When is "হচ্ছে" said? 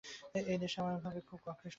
1.57-1.69